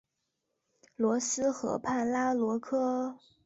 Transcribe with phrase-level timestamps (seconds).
[0.95, 3.19] 洛斯河畔拉罗科。